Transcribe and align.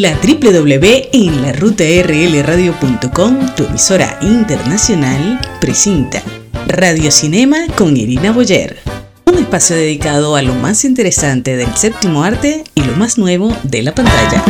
La 0.00 0.16
www 0.22 1.08
tu 3.56 3.64
emisora 3.64 4.16
internacional, 4.22 5.40
presenta 5.60 6.22
Radio 6.68 7.10
Cinema 7.10 7.66
con 7.76 7.96
Irina 7.96 8.30
Boyer. 8.30 8.78
Un 9.26 9.38
espacio 9.38 9.74
dedicado 9.74 10.36
a 10.36 10.42
lo 10.42 10.54
más 10.54 10.84
interesante 10.84 11.56
del 11.56 11.74
séptimo 11.74 12.22
arte 12.22 12.62
y 12.76 12.84
lo 12.84 12.94
más 12.94 13.18
nuevo 13.18 13.52
de 13.64 13.82
la 13.82 13.92
pantalla. 13.92 14.44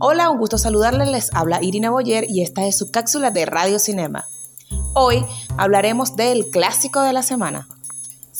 Hola, 0.00 0.30
un 0.30 0.38
gusto 0.38 0.58
saludarles. 0.58 1.08
Les 1.08 1.32
habla 1.34 1.62
Irina 1.62 1.90
Boyer 1.90 2.26
y 2.28 2.42
esta 2.42 2.66
es 2.66 2.76
su 2.76 2.90
cápsula 2.90 3.30
de 3.30 3.46
Radio 3.46 3.78
Cinema. 3.78 4.26
Hoy 4.92 5.24
hablaremos 5.56 6.16
del 6.16 6.50
clásico 6.50 7.00
de 7.02 7.12
la 7.12 7.22
semana. 7.22 7.68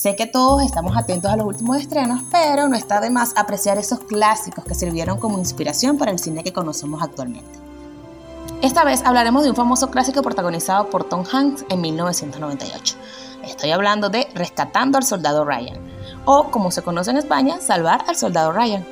Sé 0.01 0.17
que 0.17 0.25
todos 0.25 0.63
estamos 0.63 0.97
atentos 0.97 1.31
a 1.31 1.37
los 1.37 1.45
últimos 1.45 1.77
estrenos, 1.77 2.23
pero 2.33 2.69
no 2.69 2.75
está 2.75 3.03
de 3.03 3.11
más 3.11 3.35
apreciar 3.37 3.77
esos 3.77 4.01
clásicos 4.01 4.65
que 4.65 4.75
sirvieron 4.75 5.19
como 5.19 5.37
inspiración 5.37 5.99
para 5.99 6.11
el 6.11 6.19
cine 6.19 6.43
que 6.43 6.55
conocemos 6.55 7.03
actualmente. 7.03 7.51
Esta 8.63 8.83
vez 8.83 9.03
hablaremos 9.05 9.45
de 9.45 9.51
un 9.51 9.57
famoso 9.57 9.91
clásico 9.91 10.23
protagonizado 10.23 10.89
por 10.89 11.05
Tom 11.05 11.25
Hanks 11.31 11.67
en 11.69 11.83
1998. 11.83 12.97
Estoy 13.45 13.73
hablando 13.73 14.09
de 14.09 14.27
Rescatando 14.35 14.97
al 14.97 15.05
Soldado 15.05 15.45
Ryan, 15.45 15.79
o 16.25 16.45
como 16.45 16.71
se 16.71 16.81
conoce 16.81 17.11
en 17.11 17.19
España, 17.19 17.61
Salvar 17.61 18.03
al 18.09 18.17
Soldado 18.17 18.53
Ryan. 18.53 18.87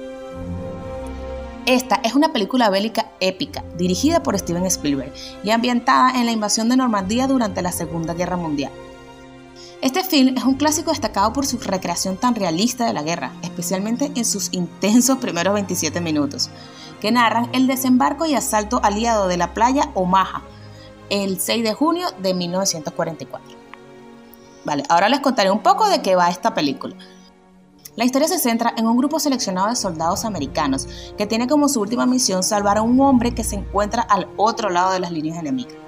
Esta 1.65 2.01
es 2.05 2.17
una 2.17 2.35
película 2.35 2.69
bélica 2.69 3.07
épica, 3.21 3.65
dirigida 3.79 4.23
por 4.23 4.39
Steven 4.39 4.67
Spielberg 4.67 5.15
y 5.43 5.53
ambientada 5.53 6.21
en 6.21 6.27
la 6.27 6.33
invasión 6.33 6.69
de 6.69 6.77
Normandía 6.77 7.27
durante 7.27 7.63
la 7.63 7.73
Segunda 7.73 8.13
Guerra 8.13 8.37
Mundial. 8.37 8.73
Este 9.81 10.03
film 10.03 10.37
es 10.37 10.43
un 10.43 10.55
clásico 10.55 10.91
destacado 10.91 11.33
por 11.33 11.47
su 11.47 11.57
recreación 11.59 12.17
tan 12.17 12.35
realista 12.35 12.85
de 12.85 12.93
la 12.93 13.05
guerra, 13.05 13.33
especialmente 13.43 14.11
en 14.17 14.25
sus 14.25 14.53
intensos 14.53 15.19
primeros 15.19 15.55
27 15.55 16.01
minutos, 16.01 16.51
que 17.01 17.13
narran 17.13 17.49
el 17.53 17.69
desembarco 17.69 18.27
y 18.27 18.35
asalto 18.35 18.81
aliado 18.83 19.29
de 19.29 19.37
la 19.37 19.55
playa 19.55 19.91
Omaha 19.95 20.43
el 21.11 21.41
6 21.41 21.63
de 21.63 21.75
junio 21.75 22.09
de 22.21 22.35
1944. 22.35 23.57
Vale, 24.65 24.83
ahora 24.89 25.09
les 25.09 25.21
contaré 25.21 25.51
un 25.51 25.63
poco 25.63 25.89
de 25.89 26.03
qué 26.03 26.17
va 26.17 26.29
esta 26.29 26.55
película. 26.55 26.97
La 27.95 28.05
historia 28.05 28.29
se 28.29 28.39
centra 28.39 28.75
en 28.77 28.87
un 28.87 28.97
grupo 28.97 29.19
seleccionado 29.19 29.69
de 29.69 29.77
soldados 29.77 30.25
americanos 30.25 30.89
que 31.17 31.27
tiene 31.27 31.47
como 31.47 31.69
su 31.69 31.81
última 31.81 32.05
misión 32.05 32.43
salvar 32.43 32.79
a 32.79 32.83
un 32.83 33.01
hombre 33.01 33.33
que 33.35 33.45
se 33.45 33.57
encuentra 33.57 34.03
al 34.03 34.29
otro 34.37 34.71
lado 34.71 34.93
de 34.93 35.01
las 35.01 35.13
líneas 35.13 35.39
enemigas. 35.39 35.88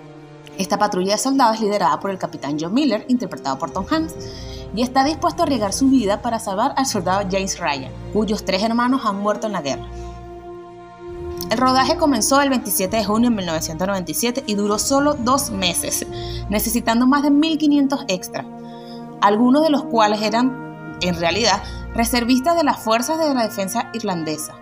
Esta 0.60 0.76
patrulla 0.76 1.12
de 1.12 1.18
soldados 1.18 1.54
es 1.54 1.62
liderada 1.62 1.98
por 2.00 2.10
el 2.10 2.18
capitán 2.18 2.58
John 2.60 2.74
Miller, 2.74 3.06
interpretado 3.08 3.58
por 3.58 3.70
Tom 3.70 3.86
Hanks, 3.90 4.14
y 4.74 4.82
está 4.82 5.04
dispuesto 5.04 5.40
a 5.40 5.46
arriesgar 5.46 5.72
su 5.72 5.88
vida 5.88 6.20
para 6.20 6.38
salvar 6.38 6.74
al 6.76 6.84
soldado 6.84 7.26
James 7.30 7.58
Ryan, 7.58 7.90
cuyos 8.12 8.44
tres 8.44 8.62
hermanos 8.62 9.00
han 9.06 9.16
muerto 9.16 9.46
en 9.46 9.54
la 9.54 9.62
guerra. 9.62 9.86
El 11.50 11.56
rodaje 11.56 11.96
comenzó 11.96 12.42
el 12.42 12.50
27 12.50 12.94
de 12.94 13.04
junio 13.06 13.30
de 13.30 13.36
1997 13.36 14.44
y 14.46 14.54
duró 14.54 14.78
solo 14.78 15.14
dos 15.14 15.50
meses, 15.50 16.06
necesitando 16.50 17.06
más 17.06 17.22
de 17.22 17.30
1.500 17.30 18.04
extras, 18.08 18.44
algunos 19.22 19.62
de 19.62 19.70
los 19.70 19.84
cuales 19.84 20.20
eran, 20.20 20.98
en 21.00 21.14
realidad, 21.18 21.62
reservistas 21.94 22.54
de 22.54 22.64
las 22.64 22.78
fuerzas 22.78 23.18
de 23.18 23.32
la 23.32 23.44
defensa 23.44 23.90
irlandesa. 23.94 24.52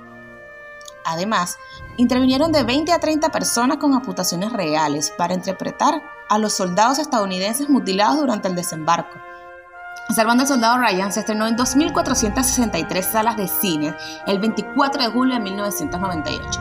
Además, 1.08 1.56
intervinieron 1.96 2.52
de 2.52 2.64
20 2.64 2.92
a 2.92 3.00
30 3.00 3.30
personas 3.30 3.78
con 3.78 3.94
amputaciones 3.94 4.52
reales 4.52 5.10
para 5.16 5.32
interpretar 5.32 6.02
a 6.28 6.38
los 6.38 6.52
soldados 6.52 6.98
estadounidenses 6.98 7.70
mutilados 7.70 8.18
durante 8.18 8.48
el 8.48 8.54
desembarco. 8.54 9.16
Salvando 10.14 10.42
al 10.42 10.48
soldado 10.48 10.76
Ryan 10.76 11.10
se 11.10 11.20
estrenó 11.20 11.46
en 11.46 11.56
2.463 11.56 13.02
salas 13.02 13.38
de 13.38 13.48
cine 13.48 13.94
el 14.26 14.38
24 14.38 15.02
de 15.02 15.08
julio 15.08 15.34
de 15.34 15.40
1998, 15.40 16.60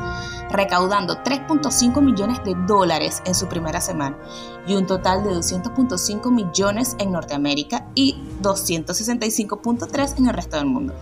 recaudando 0.49 1.21
3.5 1.23 2.01
millones 2.01 2.41
de 2.45 2.55
dólares 2.65 3.21
en 3.25 3.35
su 3.35 3.47
primera 3.47 3.81
semana 3.81 4.17
y 4.65 4.75
un 4.75 4.87
total 4.87 5.25
de 5.25 5.31
200.5 5.31 6.31
millones 6.31 6.95
en 6.99 7.11
Norteamérica 7.11 7.85
y 7.95 8.15
265.3 8.41 10.17
en 10.17 10.27
el 10.27 10.33
resto 10.33 10.55
del 10.55 10.67
mundo, 10.67 10.93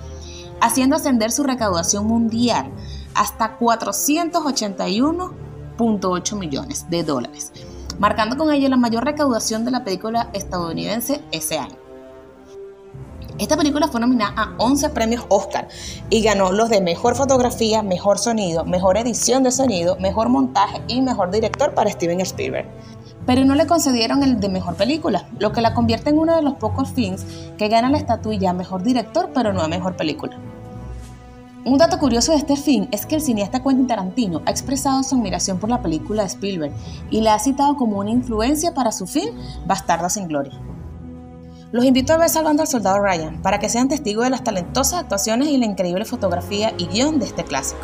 haciendo 0.61 0.95
ascender 0.95 1.31
su 1.31 1.43
recaudación 1.43 2.07
mundial 2.07 2.71
hasta 3.15 3.57
481.8 3.57 6.37
millones 6.37 6.87
de 6.89 7.03
dólares, 7.03 7.51
marcando 7.97 8.37
con 8.37 8.51
ello 8.51 8.69
la 8.69 8.77
mayor 8.77 9.05
recaudación 9.05 9.65
de 9.65 9.71
la 9.71 9.83
película 9.83 10.29
estadounidense 10.33 11.23
ese 11.31 11.57
año. 11.57 11.83
Esta 13.37 13.57
película 13.57 13.89
fue 13.89 13.99
nominada 13.99 14.33
a 14.37 14.53
11 14.59 14.91
premios 14.91 15.25
Oscar 15.27 15.67
y 16.09 16.21
ganó 16.21 16.53
los 16.53 16.69
de 16.69 16.79
mejor 16.79 17.15
fotografía, 17.15 17.83
mejor 17.83 18.17
sonido, 18.17 18.63
mejor 18.63 18.97
edición 18.97 19.43
de 19.43 19.51
sonido, 19.51 19.97
mejor 19.99 20.29
montaje 20.29 20.81
y 20.87 21.01
mejor 21.01 21.31
director 21.31 21.73
para 21.73 21.91
Steven 21.91 22.21
Spielberg. 22.21 22.65
Pero 23.25 23.43
no 23.43 23.55
le 23.55 23.67
concedieron 23.67 24.23
el 24.23 24.39
de 24.39 24.47
mejor 24.47 24.75
película, 24.75 25.27
lo 25.37 25.51
que 25.51 25.59
la 25.59 25.73
convierte 25.73 26.11
en 26.11 26.19
uno 26.19 26.33
de 26.33 26.43
los 26.43 26.53
pocos 26.53 26.93
films 26.93 27.25
que 27.57 27.67
gana 27.67 27.89
la 27.89 27.97
estatuilla 27.97 28.53
mejor 28.53 28.83
director, 28.83 29.29
pero 29.33 29.51
no 29.51 29.61
a 29.61 29.67
mejor 29.67 29.97
película. 29.97 30.39
Un 31.65 31.79
dato 31.79 31.97
curioso 31.97 32.31
de 32.31 32.37
este 32.37 32.57
film 32.57 32.87
es 32.91 33.07
que 33.07 33.15
el 33.15 33.21
cineasta 33.21 33.63
Quentin 33.63 33.87
Tarantino 33.87 34.43
ha 34.45 34.51
expresado 34.51 35.01
su 35.01 35.15
admiración 35.15 35.57
por 35.57 35.67
la 35.67 35.81
película 35.81 36.21
de 36.21 36.27
Spielberg 36.27 36.71
y 37.09 37.21
la 37.21 37.33
ha 37.33 37.39
citado 37.39 37.75
como 37.75 37.97
una 37.97 38.11
influencia 38.11 38.75
para 38.75 38.91
su 38.91 39.07
film 39.07 39.35
Bastardo 39.65 40.07
sin 40.11 40.27
Gloria. 40.27 40.53
Los 41.71 41.83
invito 41.83 42.13
a 42.13 42.17
ver 42.17 42.29
Salvando 42.29 42.61
al 42.61 42.67
Soldado 42.67 42.99
Ryan 42.99 43.41
para 43.41 43.57
que 43.57 43.69
sean 43.69 43.89
testigos 43.89 44.25
de 44.25 44.29
las 44.29 44.43
talentosas 44.43 45.01
actuaciones 45.01 45.47
y 45.47 45.57
la 45.57 45.65
increíble 45.65 46.05
fotografía 46.05 46.71
y 46.77 46.85
guion 46.85 47.17
de 47.17 47.25
este 47.25 47.43
clásico. 47.43 47.81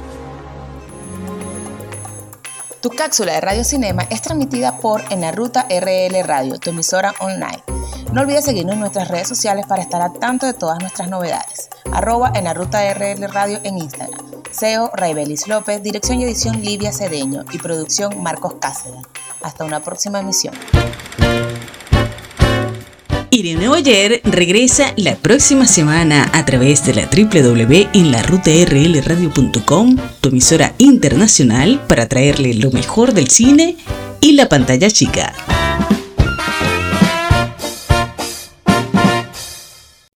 Tu 2.82 2.90
cápsula 2.92 3.34
de 3.34 3.42
Radio 3.42 3.64
Cinema 3.64 4.04
es 4.12 4.22
transmitida 4.22 4.78
por 4.78 5.02
En 5.12 5.22
la 5.22 5.32
Ruta 5.32 5.66
RL 5.70 6.24
Radio, 6.24 6.60
tu 6.60 6.70
emisora 6.70 7.16
online. 7.20 7.81
No 8.12 8.22
olvides 8.22 8.44
seguirnos 8.44 8.74
en 8.74 8.82
nuestras 8.82 9.08
redes 9.08 9.30
sociales 9.30 9.66
para 9.66 9.82
estar 9.82 10.02
al 10.02 10.12
tanto 10.20 10.46
de 10.46 10.54
todas 10.54 10.80
nuestras 10.80 11.10
novedades. 11.10 11.70
Arroba 11.94 12.34
en 12.36 12.44
la 12.44 12.54
ruta 12.54 12.82
RL 12.94 13.26
Radio 13.30 13.62
en 13.64 13.78
Instagram. 13.78 14.20
SEO 14.52 14.92
Raibelis 14.94 15.48
López, 15.48 15.82
dirección 15.82 16.20
y 16.20 16.26
edición 16.26 16.62
Livia 16.62 16.92
Cedeño 16.92 17.46
y 17.54 17.58
producción 17.58 18.22
Marcos 18.22 18.56
Cáceres. 18.60 19.00
Hasta 19.42 19.64
una 19.64 19.80
próxima 19.80 20.20
emisión. 20.20 20.54
Irene 23.30 23.70
Boyer 23.70 24.20
regresa 24.26 24.92
la 24.98 25.16
próxima 25.16 25.66
semana 25.66 26.30
a 26.34 26.44
través 26.44 26.86
de 26.86 26.96
la 26.96 27.08
www.enlarutarlradio.com, 27.08 29.98
tu 30.20 30.28
emisora 30.28 30.74
internacional, 30.80 31.82
para 31.88 32.10
traerle 32.10 32.56
lo 32.56 32.72
mejor 32.72 33.14
del 33.14 33.30
cine 33.30 33.78
y 34.20 34.34
la 34.34 34.50
pantalla 34.50 34.92
chica. 34.92 35.32